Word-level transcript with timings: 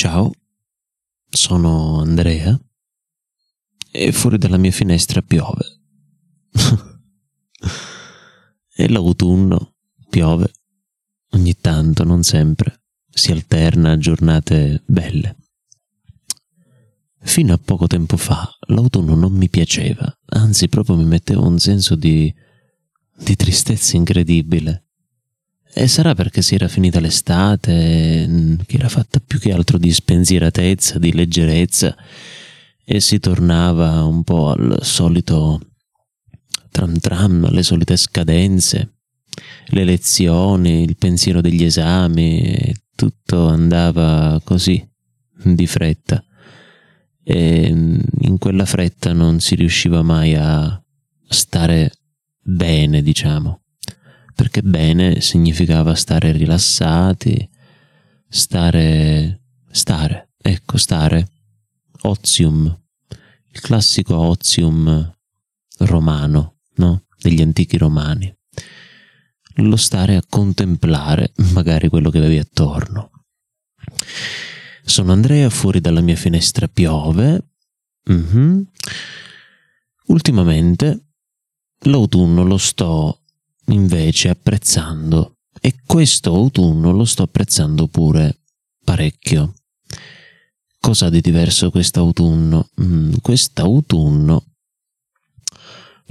Ciao, 0.00 0.30
sono 1.28 1.98
Andrea 1.98 2.56
e 3.90 4.12
fuori 4.12 4.38
dalla 4.38 4.56
mia 4.56 4.70
finestra 4.70 5.22
piove. 5.22 5.80
È 8.68 8.86
l'autunno, 8.86 9.74
piove. 10.08 10.52
Ogni 11.30 11.56
tanto, 11.58 12.04
non 12.04 12.22
sempre, 12.22 12.82
si 13.10 13.32
alterna 13.32 13.90
a 13.90 13.98
giornate 13.98 14.84
belle. 14.86 15.36
Fino 17.22 17.52
a 17.52 17.58
poco 17.58 17.88
tempo 17.88 18.16
fa 18.16 18.48
l'autunno 18.68 19.16
non 19.16 19.32
mi 19.32 19.48
piaceva, 19.48 20.16
anzi 20.26 20.68
proprio 20.68 20.94
mi 20.94 21.06
metteva 21.06 21.40
un 21.40 21.58
senso 21.58 21.96
di, 21.96 22.32
di 23.16 23.34
tristezza 23.34 23.96
incredibile. 23.96 24.87
E 25.80 25.86
sarà 25.86 26.12
perché 26.16 26.42
si 26.42 26.56
era 26.56 26.66
finita 26.66 26.98
l'estate, 26.98 28.26
mm, 28.26 28.54
che 28.66 28.78
era 28.78 28.88
fatta? 28.88 29.20
Più 29.24 29.38
che 29.38 29.52
altro 29.52 29.78
di 29.78 29.92
spensieratezza, 29.92 30.98
di 30.98 31.12
leggerezza, 31.12 31.96
e 32.84 32.98
si 32.98 33.20
tornava 33.20 34.02
un 34.02 34.24
po' 34.24 34.50
al 34.50 34.78
solito 34.82 35.60
tram 36.72 36.98
tram, 36.98 37.44
alle 37.44 37.62
solite 37.62 37.96
scadenze, 37.96 38.94
le 39.66 39.84
lezioni, 39.84 40.82
il 40.82 40.96
pensiero 40.96 41.40
degli 41.40 41.62
esami, 41.62 42.74
tutto 42.96 43.46
andava 43.46 44.40
così, 44.42 44.84
di 45.44 45.66
fretta. 45.68 46.20
E 47.22 47.70
mm, 47.72 47.98
in 48.22 48.38
quella 48.38 48.64
fretta 48.64 49.12
non 49.12 49.38
si 49.38 49.54
riusciva 49.54 50.02
mai 50.02 50.34
a 50.34 50.82
stare 51.28 51.92
bene, 52.42 53.00
diciamo 53.00 53.60
perché 54.38 54.62
bene 54.62 55.20
significava 55.20 55.96
stare 55.96 56.30
rilassati, 56.30 57.50
stare, 58.28 59.40
stare, 59.68 60.30
ecco, 60.40 60.76
stare, 60.76 61.28
ozium, 62.02 62.64
il 63.50 63.60
classico 63.60 64.16
ozium 64.16 65.12
romano, 65.78 66.58
no? 66.76 67.06
Degli 67.18 67.42
antichi 67.42 67.76
romani. 67.78 68.32
Lo 69.56 69.74
stare 69.74 70.14
a 70.14 70.22
contemplare 70.24 71.32
magari 71.52 71.88
quello 71.88 72.08
che 72.08 72.18
avevi 72.18 72.38
attorno. 72.38 73.10
Sono 74.84 75.10
Andrea, 75.10 75.50
fuori 75.50 75.80
dalla 75.80 76.00
mia 76.00 76.14
finestra 76.14 76.68
piove. 76.68 77.54
Mm-hmm. 78.08 78.60
Ultimamente 80.06 81.06
l'autunno 81.80 82.44
lo 82.44 82.56
sto 82.56 83.22
invece 83.68 84.28
apprezzando 84.28 85.36
e 85.60 85.74
questo 85.84 86.34
autunno 86.34 86.92
lo 86.92 87.04
sto 87.04 87.24
apprezzando 87.24 87.86
pure 87.88 88.38
parecchio. 88.84 89.54
Cosa 90.80 91.10
di 91.10 91.20
diverso 91.20 91.70
quest'autunno? 91.70 92.68
Mm, 92.80 93.14
quest'autunno 93.20 94.44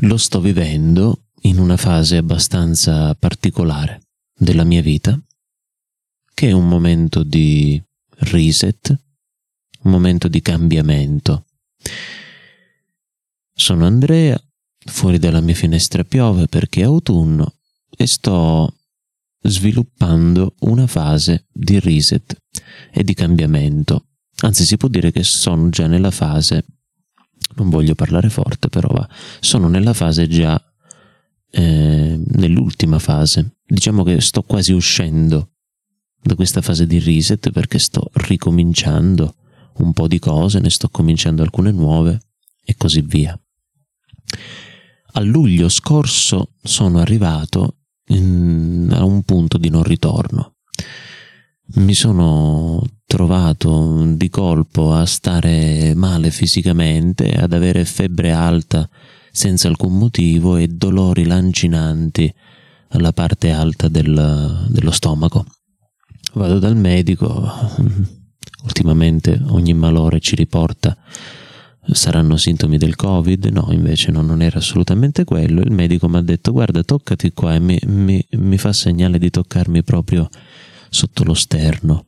lo 0.01 0.17
sto 0.17 0.41
vivendo 0.41 1.23
in 1.43 1.57
una 1.57 1.77
fase 1.77 2.17
abbastanza 2.17 3.15
particolare 3.15 4.01
della 4.37 4.63
mia 4.63 4.81
vita, 4.81 5.19
che 6.33 6.49
è 6.49 6.51
un 6.51 6.67
momento 6.67 7.23
di 7.23 7.81
reset, 8.19 8.89
un 9.81 9.91
momento 9.91 10.27
di 10.27 10.41
cambiamento. 10.41 11.45
Sono 13.53 13.85
Andrea, 13.85 14.39
Fuori 14.89 15.19
dalla 15.19 15.41
mia 15.41 15.53
finestra 15.53 16.03
piove 16.03 16.47
perché 16.47 16.81
è 16.81 16.85
autunno 16.85 17.55
e 17.95 18.07
sto 18.07 18.73
sviluppando 19.41 20.55
una 20.59 20.87
fase 20.87 21.45
di 21.51 21.79
reset 21.79 22.35
e 22.91 23.03
di 23.03 23.13
cambiamento. 23.13 24.05
Anzi, 24.41 24.65
si 24.65 24.77
può 24.77 24.87
dire 24.87 25.11
che 25.11 25.23
sono 25.23 25.69
già 25.69 25.87
nella 25.87 26.11
fase, 26.11 26.65
non 27.55 27.69
voglio 27.69 27.95
parlare 27.95 28.29
forte, 28.29 28.69
però 28.69 28.87
va, 28.89 29.07
sono 29.39 29.67
nella 29.67 29.93
fase 29.93 30.27
già, 30.27 30.61
eh, 31.51 32.19
nell'ultima 32.35 32.99
fase. 32.99 33.57
Diciamo 33.65 34.03
che 34.03 34.21
sto 34.21 34.43
quasi 34.43 34.73
uscendo 34.73 35.51
da 36.21 36.35
questa 36.35 36.61
fase 36.61 36.87
di 36.87 36.99
reset 36.99 37.51
perché 37.51 37.79
sto 37.79 38.09
ricominciando 38.13 39.35
un 39.77 39.93
po' 39.93 40.07
di 40.07 40.19
cose, 40.19 40.59
ne 40.59 40.69
sto 40.69 40.89
cominciando 40.89 41.43
alcune 41.43 41.71
nuove 41.71 42.19
e 42.63 42.75
così 42.75 43.01
via 43.01 43.39
a 45.17 45.21
luglio 45.21 45.67
scorso 45.67 46.51
sono 46.61 46.99
arrivato 46.99 47.77
in, 48.09 48.87
a 48.93 49.03
un 49.03 49.23
punto 49.23 49.57
di 49.57 49.69
non 49.69 49.81
ritorno. 49.81 50.57
Mi 51.77 51.95
sono 51.95 52.83
trovato 53.05 54.03
di 54.13 54.29
colpo 54.29 54.93
a 54.93 55.05
stare 55.05 55.93
male 55.95 56.29
fisicamente, 56.29 57.31
ad 57.31 57.51
avere 57.51 57.83
febbre 57.83 58.31
alta 58.31 58.87
senza 59.31 59.67
alcun 59.67 59.97
motivo 59.97 60.55
e 60.55 60.67
dolori 60.67 61.25
lancinanti 61.25 62.31
alla 62.89 63.11
parte 63.11 63.49
alta 63.49 63.87
del, 63.87 64.67
dello 64.69 64.91
stomaco. 64.91 65.45
Vado 66.33 66.59
dal 66.59 66.75
medico, 66.75 67.51
ultimamente 68.65 69.41
ogni 69.47 69.73
malore 69.73 70.19
ci 70.19 70.35
riporta 70.35 70.95
saranno 71.93 72.37
sintomi 72.37 72.77
del 72.77 72.95
covid? 72.95 73.45
No, 73.45 73.69
invece 73.71 74.11
no, 74.11 74.21
non 74.21 74.41
era 74.41 74.59
assolutamente 74.59 75.23
quello. 75.23 75.61
Il 75.61 75.71
medico 75.71 76.07
mi 76.07 76.17
ha 76.17 76.21
detto 76.21 76.51
guarda 76.51 76.83
toccati 76.83 77.31
qua 77.31 77.55
e 77.55 77.59
mi, 77.59 77.79
mi, 77.85 78.25
mi 78.31 78.57
fa 78.57 78.73
segnale 78.73 79.19
di 79.19 79.29
toccarmi 79.29 79.83
proprio 79.83 80.29
sotto 80.89 81.23
lo 81.23 81.33
sterno. 81.33 82.07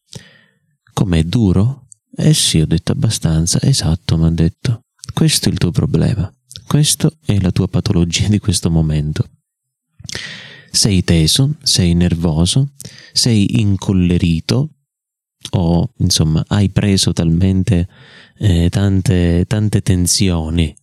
Com'è 0.93 1.23
duro? 1.23 1.87
Eh 2.15 2.33
sì, 2.33 2.59
ho 2.59 2.67
detto 2.67 2.91
abbastanza. 2.91 3.61
Esatto, 3.61 4.17
mi 4.17 4.25
ha 4.25 4.31
detto. 4.31 4.83
Questo 5.13 5.49
è 5.49 5.51
il 5.51 5.57
tuo 5.57 5.71
problema. 5.71 6.31
Questa 6.67 7.11
è 7.25 7.39
la 7.39 7.51
tua 7.51 7.67
patologia 7.67 8.27
di 8.27 8.39
questo 8.39 8.69
momento. 8.69 9.27
Sei 10.71 11.03
teso, 11.03 11.55
sei 11.63 11.93
nervoso, 11.93 12.73
sei 13.11 13.59
incollerito 13.59 14.69
o 15.51 15.93
insomma 15.97 16.43
hai 16.47 16.69
preso 16.69 17.13
talmente 17.13 17.87
eh, 18.39 18.69
tante, 18.69 19.45
tante 19.47 19.81
tensioni 19.81 20.75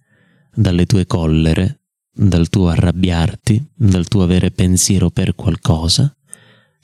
dalle 0.54 0.84
tue 0.86 1.06
collere, 1.06 1.80
dal 2.12 2.48
tuo 2.48 2.68
arrabbiarti, 2.68 3.72
dal 3.74 4.06
tuo 4.08 4.22
avere 4.22 4.50
pensiero 4.50 5.10
per 5.10 5.34
qualcosa, 5.34 6.14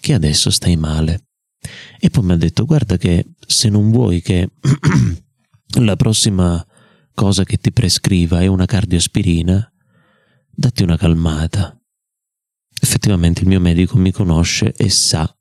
che 0.01 0.15
adesso 0.15 0.51
stai 0.51 0.77
male. 0.77 1.27
E 2.01 2.11
poi 2.11 2.25
mi 2.25 2.33
ha 2.33 2.37
detto, 2.37 2.65
guarda 2.65 2.97
che 2.97 3.35
se 3.47 3.69
non 3.69 3.91
vuoi 3.91 4.21
che 4.21 4.51
la 5.81 5.97
prossima 5.97 6.65
cosa 7.15 7.45
che 7.45 7.59
ti 7.59 7.71
prescriva 7.71 8.41
è 8.41 8.47
una 8.47 8.67
cardioaspirina, 8.67 9.73
datti 10.51 10.83
una 10.83 10.97
calmata. 10.97 11.79
Effettivamente 12.81 13.43
il 13.43 13.49
mio 13.49 13.61
medico 13.61 13.97
mi 13.97 14.11
conosce 14.11 14.73
e 14.75 14.89
sa 14.89 15.33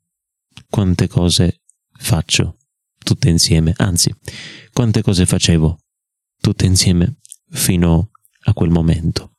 quante 0.69 1.07
cose 1.07 1.61
faccio 1.97 2.57
tutte 3.03 3.29
insieme, 3.29 3.73
anzi, 3.77 4.13
quante 4.73 5.01
cose 5.01 5.25
facevo 5.25 5.79
tutte 6.39 6.65
insieme 6.65 7.17
fino 7.49 8.11
a 8.45 8.53
quel 8.53 8.69
momento. 8.69 9.35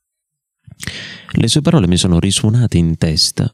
Le 1.32 1.48
sue 1.48 1.62
parole 1.62 1.86
mi 1.86 1.96
sono 1.96 2.18
risuonate 2.18 2.78
in 2.78 2.96
testa 2.96 3.52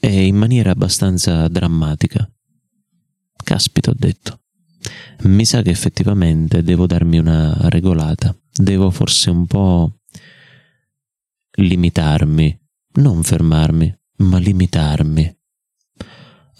e 0.00 0.26
in 0.26 0.36
maniera 0.36 0.70
abbastanza 0.70 1.48
drammatica. 1.48 2.30
Caspita, 3.42 3.90
ho 3.90 3.94
detto. 3.96 4.40
Mi 5.22 5.44
sa 5.44 5.62
che 5.62 5.70
effettivamente 5.70 6.62
devo 6.62 6.86
darmi 6.86 7.18
una 7.18 7.68
regolata, 7.68 8.36
devo 8.52 8.90
forse 8.90 9.30
un 9.30 9.46
po' 9.46 10.00
limitarmi, 11.56 12.60
non 12.94 13.22
fermarmi, 13.22 13.98
ma 14.16 14.38
limitarmi 14.38 15.43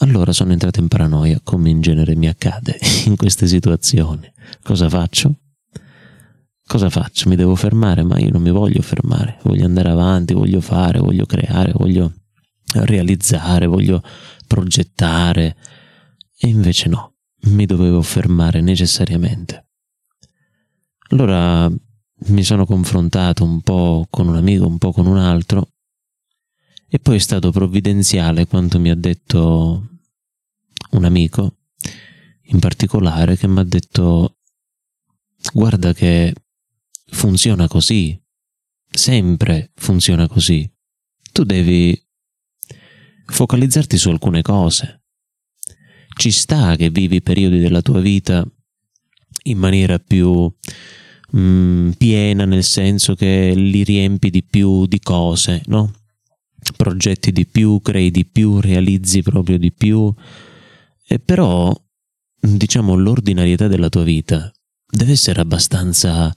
allora 0.05 0.33
sono 0.33 0.53
entrato 0.53 0.81
in 0.81 0.89
paranoia, 0.89 1.41
come 1.43 1.71
in 1.71 1.81
genere 1.81 2.15
mi 2.15 2.29
accade 2.29 2.79
in 3.07 3.17
queste 3.17 3.47
situazioni. 3.47 4.31
Cosa 4.63 4.89
faccio? 4.89 5.39
Cosa 6.67 6.91
faccio? 6.91 7.29
Mi 7.29 7.37
devo 7.37 7.55
fermare, 7.55 8.03
ma 8.03 8.19
io 8.19 8.31
non 8.31 8.43
mi 8.43 8.51
voglio 8.51 8.83
fermare, 8.83 9.39
voglio 9.43 9.65
andare 9.65 9.89
avanti, 9.89 10.35
voglio 10.35 10.61
fare, 10.61 10.99
voglio 10.99 11.25
creare, 11.27 11.73
voglio 11.75 12.13
realizzare, 12.73 13.67
voglio 13.67 14.03
progettare. 14.47 15.57
E 16.39 16.49
invece 16.49 16.89
no, 16.89 17.15
mi 17.47 17.65
dovevo 17.65 18.03
fermare 18.03 18.61
necessariamente. 18.61 19.69
Allora 21.11 21.71
mi 22.27 22.43
sono 22.43 22.67
confrontato 22.67 23.45
un 23.45 23.61
po' 23.61 24.07
con 24.11 24.29
un 24.29 24.37
amico, 24.37 24.67
un 24.67 24.79
po' 24.79 24.93
con 24.93 25.07
un 25.07 25.19
altro 25.19 25.69
e 26.89 26.99
poi 26.99 27.17
è 27.17 27.19
stato 27.19 27.51
provvidenziale 27.51 28.47
quanto 28.47 28.79
mi 28.79 28.91
ha 28.91 28.95
detto 28.95 29.94
un 30.95 31.05
amico 31.05 31.59
in 32.49 32.59
particolare 32.59 33.37
che 33.37 33.47
mi 33.47 33.61
ha 33.61 33.65
detto 33.65 34.39
guarda 35.53 35.93
che 35.93 36.35
funziona 37.07 37.69
così, 37.69 38.21
sempre 38.91 39.71
funziona 39.75 40.27
così. 40.27 40.71
Tu 41.33 41.45
devi 41.45 42.01
focalizzarti 43.27 43.97
su 43.97 44.11
alcune 44.11 44.43
cose. 44.43 45.01
ci 46.17 46.31
sta 46.31 46.77
che 46.77 46.91
vivi 46.91 47.21
periodi 47.23 47.59
della 47.59 47.83
tua 47.83 48.01
vita 48.01 48.47
in 49.47 49.59
maniera 49.59 49.99
più 49.99 50.49
mh, 51.31 51.39
mm, 51.39 51.91
piena, 51.99 52.45
nel 52.45 52.63
senso 52.63 53.17
che 53.17 53.53
li 53.55 53.83
riempi 53.83 54.31
di 54.31 54.45
più 54.45 54.87
di 54.87 55.01
cose, 55.01 55.63
no? 55.67 55.93
Progetti 56.77 57.33
di 57.33 57.47
più, 57.47 57.81
crei 57.83 58.13
di 58.13 58.25
più, 58.25 58.61
realizzi 58.61 59.23
proprio 59.23 59.59
di 59.59 59.73
più. 59.73 60.15
E 61.07 61.19
però, 61.19 61.75
diciamo, 62.41 62.95
l'ordinarietà 62.95 63.69
della 63.69 63.91
tua 63.91 64.05
vita 64.05 64.51
deve 64.87 65.13
essere 65.13 65.41
abbastanza 65.41 66.35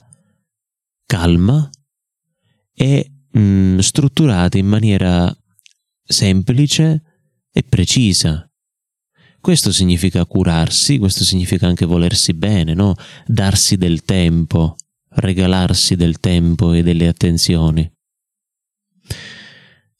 calma 1.06 1.68
e 2.74 3.10
mh, 3.30 3.40
mm, 3.40 3.78
strutturata 3.78 4.58
in 4.58 4.66
maniera 4.66 5.34
semplice 6.04 7.02
e 7.50 7.62
precisa. 7.62 8.44
Questo 9.40 9.72
significa 9.72 10.26
curarsi, 10.26 10.98
questo 10.98 11.24
significa 11.24 11.66
anche 11.66 11.86
volersi 11.86 12.34
bene, 12.34 12.74
no? 12.74 12.94
Darsi 13.26 13.76
del 13.76 14.02
tempo, 14.02 14.76
regalarsi 15.10 15.96
del 15.96 16.20
tempo 16.20 16.72
e 16.72 16.82
delle 16.82 17.08
attenzioni. 17.08 17.90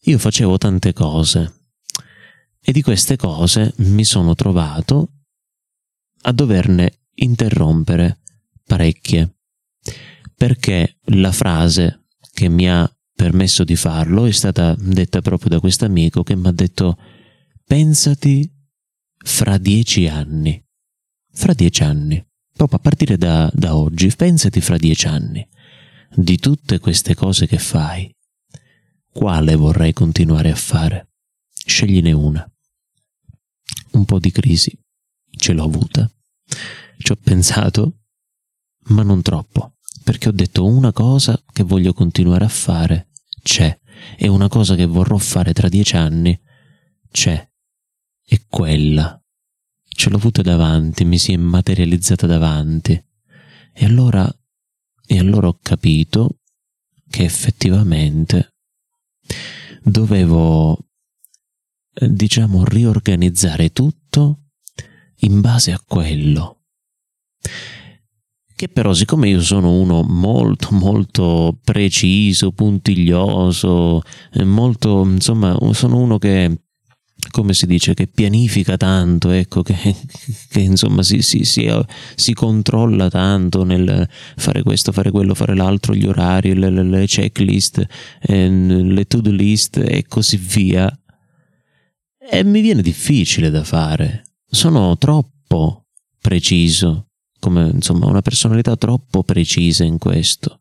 Io 0.02 0.18
facevo 0.18 0.58
tante 0.58 0.92
cose 0.92 1.57
e 2.60 2.72
di 2.72 2.82
queste 2.82 3.16
cose 3.16 3.72
mi 3.78 4.04
sono 4.04 4.34
trovato 4.34 5.12
a 6.22 6.32
doverne 6.32 7.00
interrompere 7.14 8.20
parecchie, 8.64 9.36
perché 10.34 10.98
la 11.06 11.32
frase 11.32 12.06
che 12.32 12.48
mi 12.48 12.70
ha 12.70 12.90
permesso 13.14 13.64
di 13.64 13.74
farlo 13.74 14.26
è 14.26 14.30
stata 14.30 14.76
detta 14.78 15.20
proprio 15.20 15.50
da 15.50 15.60
questo 15.60 15.84
amico 15.84 16.22
che 16.22 16.36
mi 16.36 16.46
ha 16.46 16.52
detto 16.52 16.96
pensati 17.64 18.48
fra 19.16 19.58
dieci 19.58 20.06
anni. 20.06 20.62
Fra 21.32 21.52
dieci 21.52 21.82
anni. 21.82 22.24
Proprio 22.52 22.78
a 22.78 22.82
partire 22.82 23.16
da, 23.16 23.50
da 23.52 23.76
oggi, 23.76 24.14
pensati 24.14 24.60
fra 24.60 24.76
dieci 24.76 25.06
anni. 25.06 25.46
Di 26.14 26.38
tutte 26.38 26.78
queste 26.78 27.14
cose 27.14 27.46
che 27.46 27.58
fai, 27.58 28.12
quale 29.12 29.54
vorrai 29.56 29.92
continuare 29.92 30.50
a 30.50 30.56
fare? 30.56 31.08
Scegliene 31.68 32.12
una. 32.12 32.50
Un 33.92 34.04
po' 34.06 34.18
di 34.18 34.30
crisi 34.30 34.76
ce 35.30 35.52
l'ho 35.52 35.64
avuta. 35.64 36.10
Ci 36.96 37.12
ho 37.12 37.16
pensato, 37.16 37.98
ma 38.86 39.02
non 39.02 39.20
troppo, 39.20 39.74
perché 40.02 40.30
ho 40.30 40.32
detto 40.32 40.64
una 40.64 40.92
cosa 40.92 41.40
che 41.52 41.62
voglio 41.62 41.92
continuare 41.92 42.46
a 42.46 42.48
fare 42.48 43.10
c'è, 43.42 43.78
e 44.16 44.28
una 44.28 44.48
cosa 44.48 44.74
che 44.76 44.86
vorrò 44.86 45.18
fare 45.18 45.52
tra 45.52 45.68
dieci 45.68 45.94
anni 45.96 46.40
c'è 47.10 47.46
e 48.24 48.44
quella 48.48 49.22
ce 49.84 50.08
l'ho 50.08 50.16
avuta 50.16 50.40
davanti, 50.40 51.04
mi 51.04 51.18
si 51.18 51.34
è 51.34 51.36
materializzata 51.36 52.26
davanti. 52.26 52.92
E 53.74 53.84
allora, 53.84 54.26
e 55.06 55.18
allora 55.18 55.48
ho 55.48 55.58
capito 55.60 56.38
che 57.10 57.24
effettivamente 57.24 58.54
dovevo, 59.82 60.87
diciamo, 62.00 62.64
riorganizzare 62.64 63.70
tutto 63.70 64.40
in 65.20 65.40
base 65.40 65.72
a 65.72 65.80
quello. 65.84 66.60
Che 68.54 68.68
però, 68.68 68.92
siccome 68.92 69.28
io 69.28 69.40
sono 69.40 69.72
uno 69.72 70.02
molto, 70.02 70.68
molto 70.72 71.58
preciso, 71.62 72.50
puntiglioso, 72.50 74.02
molto, 74.42 75.04
insomma, 75.04 75.56
sono 75.72 75.98
uno 75.98 76.18
che 76.18 76.58
come 77.30 77.52
si 77.52 77.66
dice, 77.66 77.94
che 77.94 78.06
pianifica 78.06 78.76
tanto, 78.76 79.30
ecco, 79.30 79.62
che, 79.62 79.74
che 80.48 80.60
insomma 80.60 81.02
si, 81.02 81.22
si, 81.22 81.44
si, 81.44 81.70
si, 82.14 82.32
controlla 82.32 83.10
tanto 83.10 83.64
nel 83.64 84.08
fare 84.36 84.62
questo, 84.62 84.92
fare 84.92 85.10
quello, 85.10 85.34
fare 85.34 85.54
l'altro, 85.54 85.94
gli 85.94 86.06
orari, 86.06 86.54
le, 86.54 86.70
le 86.70 87.06
checklist, 87.06 87.84
eh, 88.22 88.48
le 88.48 89.04
to-do 89.04 89.30
list 89.30 89.76
e 89.76 90.04
così 90.06 90.36
via. 90.36 90.90
E 92.30 92.44
mi 92.44 92.60
viene 92.60 92.82
difficile 92.82 93.48
da 93.48 93.64
fare. 93.64 94.24
Sono 94.50 94.98
troppo 94.98 95.86
preciso, 96.20 97.08
come 97.40 97.70
insomma 97.70 98.06
una 98.06 98.20
personalità 98.20 98.76
troppo 98.76 99.22
precisa 99.22 99.82
in 99.84 99.96
questo. 99.96 100.60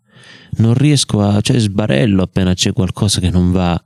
Non 0.58 0.74
riesco 0.74 1.22
a, 1.22 1.42
cioè 1.42 1.60
sbarello 1.60 2.24
appena 2.24 2.54
c'è 2.54 2.72
qualcosa 2.72 3.19
che 3.19 3.30
non 3.30 3.52
va 3.52 3.81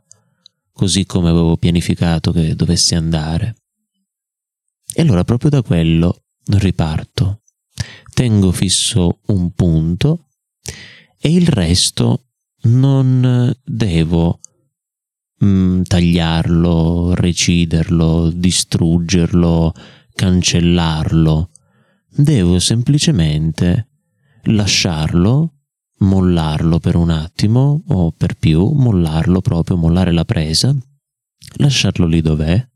così 0.72 1.06
come 1.06 1.30
avevo 1.30 1.58
pianificato 1.58 2.32
che 2.32 2.56
dovesse 2.56 2.96
andare. 2.96 3.56
E 4.94 5.02
allora 5.02 5.24
proprio 5.24 5.50
da 5.50 5.64
quello 5.64 6.26
riparto, 6.58 7.42
tengo 8.14 8.52
fisso 8.52 9.22
un 9.28 9.52
punto 9.54 10.28
e 11.18 11.34
il 11.34 11.48
resto 11.48 12.28
non 12.64 13.56
devo 13.64 14.40
mm, 15.44 15.82
tagliarlo, 15.84 17.14
reciderlo, 17.14 18.30
distruggerlo, 18.30 19.74
cancellarlo. 20.14 21.50
Devo 22.10 22.60
semplicemente 22.60 23.88
lasciarlo 24.44 25.54
mollarlo 26.02 26.80
per 26.80 26.96
un 26.96 27.10
attimo 27.10 27.84
o 27.88 28.12
per 28.12 28.36
più, 28.38 28.70
mollarlo 28.70 29.42
proprio, 29.42 29.78
mollare 29.78 30.12
la 30.12 30.26
presa, 30.26 30.76
lasciarlo 31.58 32.06
lì 32.06 32.22
dov'è, 32.22 32.70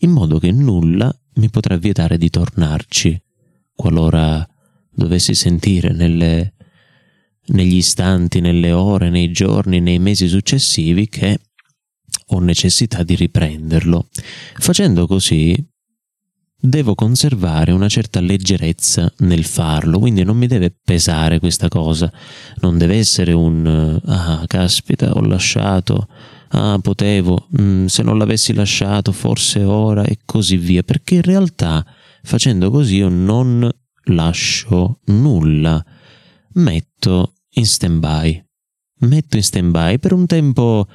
in 0.00 0.10
modo 0.10 0.38
che 0.38 0.52
nulla 0.52 1.14
mi 1.34 1.50
potrà 1.50 1.76
vietare 1.76 2.18
di 2.18 2.30
tornarci 2.30 3.20
qualora 3.74 4.46
dovessi 4.90 5.34
sentire 5.34 5.92
nelle, 5.92 6.54
negli 7.48 7.76
istanti, 7.76 8.40
nelle 8.40 8.72
ore, 8.72 9.10
nei 9.10 9.30
giorni, 9.30 9.80
nei 9.80 9.98
mesi 9.98 10.28
successivi 10.28 11.08
che 11.08 11.40
ho 12.26 12.40
necessità 12.40 13.02
di 13.02 13.14
riprenderlo. 13.14 14.08
Facendo 14.58 15.06
così 15.06 15.56
devo 16.60 16.94
conservare 16.94 17.70
una 17.70 17.88
certa 17.88 18.20
leggerezza 18.20 19.12
nel 19.18 19.44
farlo, 19.44 19.98
quindi 19.98 20.24
non 20.24 20.36
mi 20.36 20.48
deve 20.48 20.74
pesare 20.82 21.38
questa 21.38 21.68
cosa, 21.68 22.12
non 22.60 22.78
deve 22.78 22.96
essere 22.96 23.32
un 23.32 24.00
ah, 24.04 24.44
caspita, 24.46 25.12
ho 25.12 25.20
lasciato, 25.20 26.08
ah, 26.48 26.78
potevo, 26.82 27.48
mm, 27.60 27.86
se 27.86 28.02
non 28.02 28.18
l'avessi 28.18 28.52
lasciato, 28.52 29.12
forse 29.12 29.62
ora 29.62 30.02
e 30.02 30.18
così 30.24 30.56
via, 30.56 30.82
perché 30.82 31.16
in 31.16 31.22
realtà 31.22 31.84
facendo 32.22 32.70
così 32.70 32.96
io 32.96 33.08
non 33.08 33.70
lascio 34.04 35.00
nulla, 35.06 35.82
metto 36.54 37.34
in 37.58 37.66
stand 37.66 37.98
by, 37.98 38.44
metto 39.00 39.36
in 39.36 39.42
stand 39.42 39.70
by 39.70 39.98
per 39.98 40.12
un 40.12 40.26
tempo 40.26 40.86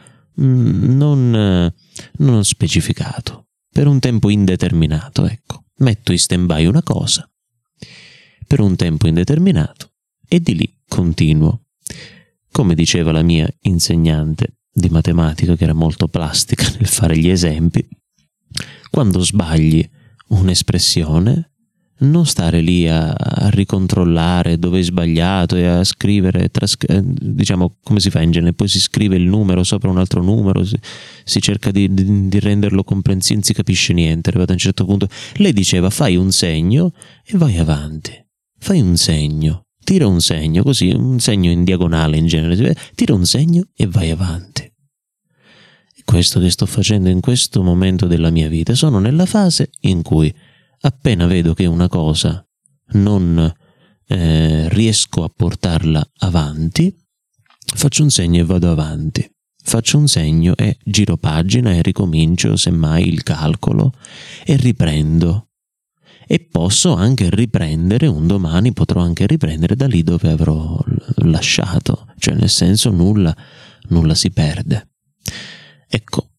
mm, 0.41 0.95
non, 0.95 1.73
non 2.17 2.45
specificato 2.45 3.43
per 3.73 3.87
un 3.87 3.99
tempo 3.99 4.29
indeterminato, 4.29 5.25
ecco. 5.25 5.65
Metto 5.77 6.11
in 6.11 6.19
stand-by 6.19 6.65
una 6.67 6.83
cosa 6.83 7.27
per 8.45 8.59
un 8.59 8.75
tempo 8.75 9.07
indeterminato 9.07 9.93
e 10.27 10.39
di 10.39 10.55
lì 10.55 10.81
continuo. 10.87 11.63
Come 12.51 12.75
diceva 12.75 13.11
la 13.11 13.23
mia 13.23 13.51
insegnante 13.61 14.59
di 14.71 14.89
matematica, 14.89 15.55
che 15.55 15.63
era 15.63 15.73
molto 15.73 16.07
plastica 16.07 16.69
nel 16.77 16.87
fare 16.87 17.17
gli 17.17 17.29
esempi, 17.29 17.85
quando 18.91 19.19
sbagli 19.19 19.87
un'espressione, 20.27 21.52
non 22.03 22.25
stare 22.25 22.61
lì 22.61 22.87
a, 22.87 23.11
a, 23.11 23.49
ricontrollare 23.49 24.59
dove 24.59 24.77
hai 24.77 24.83
sbagliato 24.83 25.55
e 25.55 25.65
a 25.65 25.83
scrivere, 25.83 26.49
trasc- 26.49 26.89
eh, 26.89 27.01
diciamo 27.03 27.77
come 27.83 27.99
si 27.99 28.09
fa 28.09 28.21
in 28.21 28.31
genere, 28.31 28.53
poi 28.53 28.67
si 28.67 28.79
scrive 28.79 29.15
il 29.15 29.23
numero 29.23 29.63
sopra 29.63 29.89
un 29.89 29.97
altro 29.97 30.21
numero, 30.21 30.63
si, 30.63 30.77
si 31.23 31.41
cerca 31.41 31.71
di, 31.71 31.93
di, 31.93 32.27
di, 32.27 32.39
renderlo 32.39 32.83
comprensibile, 32.83 33.39
non 33.39 33.45
si 33.45 33.53
capisce 33.53 33.93
niente, 33.93 34.29
arrivato 34.29 34.51
a 34.51 34.53
un 34.53 34.59
certo 34.59 34.85
punto. 34.85 35.07
Lei 35.35 35.53
diceva 35.53 35.89
fai 35.89 36.15
un 36.15 36.31
segno 36.31 36.91
e 37.25 37.37
vai 37.37 37.57
avanti, 37.57 38.13
fai 38.59 38.81
un 38.81 38.97
segno, 38.97 39.65
tira 39.83 40.07
un 40.07 40.21
segno, 40.21 40.63
così, 40.63 40.89
un 40.89 41.19
segno 41.19 41.49
in 41.51 41.63
diagonale 41.63 42.17
in 42.17 42.27
genere, 42.27 42.75
tira 42.95 43.13
un 43.13 43.25
segno 43.25 43.67
e 43.75 43.87
vai 43.87 44.11
avanti. 44.11 44.71
Questo 46.05 46.39
che 46.41 46.49
sto 46.49 46.65
facendo 46.65 47.09
in 47.09 47.21
questo 47.21 47.63
momento 47.63 48.07
della 48.07 48.29
mia 48.29 48.49
vita, 48.49 48.75
sono 48.75 48.99
nella 48.99 49.25
fase 49.25 49.69
in 49.81 50.01
cui 50.01 50.33
appena 50.85 51.25
vedo 51.27 51.53
che 51.53 51.65
una 51.65 51.87
cosa 51.87 52.45
non 52.93 53.53
eh, 54.07 54.69
riesco 54.69 55.23
a 55.23 55.31
portarla 55.35 56.05
avanti, 56.19 56.95
faccio 57.75 58.03
un 58.03 58.09
segno 58.09 58.39
e 58.41 58.45
vado 58.45 58.71
avanti. 58.71 59.27
Faccio 59.65 59.97
un 59.97 60.09
segno 60.09 60.57
e 60.57 60.77
giro 60.83 61.15
pagina 61.15 61.71
e 61.71 61.81
ricomincio 61.81 62.57
semmai 62.57 63.07
il 63.07 63.23
calcolo 63.23 63.93
e 64.43 64.57
riprendo. 64.57 65.47
E 66.27 66.39
posso 66.51 66.93
anche 66.93 67.29
riprendere 67.29 68.07
un 68.07 68.27
domani, 68.27 68.73
potrò 68.73 68.99
anche 68.99 69.25
riprendere 69.25 69.77
da 69.77 69.87
lì 69.87 70.03
dove 70.03 70.29
avrò 70.29 70.77
lasciato, 71.23 72.07
cioè 72.17 72.35
nel 72.35 72.49
senso 72.49 72.91
nulla, 72.91 73.33
nulla 73.89 74.15
si 74.15 74.31
perde. 74.31 74.89
Ecco, 75.87 76.31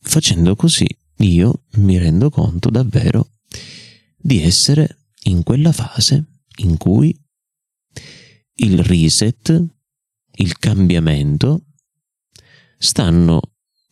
facendo 0.00 0.56
così 0.56 0.86
io 1.18 1.62
mi 1.74 1.98
rendo 1.98 2.30
conto 2.30 2.68
davvero 2.68 3.28
di 4.22 4.40
essere 4.40 4.98
in 5.24 5.42
quella 5.42 5.72
fase 5.72 6.24
in 6.56 6.76
cui 6.76 7.14
il 8.56 8.78
reset, 8.82 9.64
il 10.34 10.58
cambiamento 10.58 11.64
stanno 12.78 13.40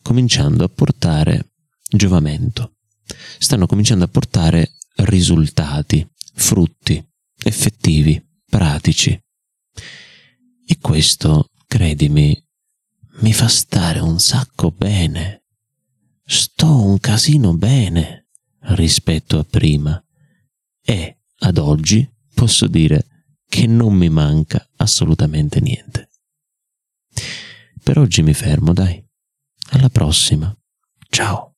cominciando 0.01 0.63
a 0.63 0.69
portare 0.69 1.53
giovamento, 1.89 2.77
stanno 3.37 3.65
cominciando 3.65 4.05
a 4.05 4.07
portare 4.07 4.77
risultati, 4.95 6.07
frutti 6.33 7.03
effettivi, 7.43 8.23
pratici. 8.49 9.19
E 10.65 10.77
questo, 10.79 11.49
credimi, 11.67 12.39
mi 13.19 13.33
fa 13.33 13.47
stare 13.47 13.99
un 13.99 14.19
sacco 14.19 14.71
bene. 14.71 15.43
Sto 16.23 16.83
un 16.83 16.99
casino 16.99 17.55
bene 17.55 18.27
rispetto 18.59 19.39
a 19.39 19.43
prima. 19.43 20.01
E 20.91 21.19
ad 21.39 21.57
oggi 21.57 22.05
posso 22.33 22.67
dire 22.67 23.29
che 23.47 23.65
non 23.65 23.93
mi 23.93 24.09
manca 24.09 24.67
assolutamente 24.75 25.61
niente. 25.61 26.09
Per 27.81 27.97
oggi 27.97 28.21
mi 28.21 28.33
fermo, 28.33 28.73
dai. 28.73 29.01
Alla 29.69 29.87
prossima. 29.87 30.53
Ciao. 31.07 31.50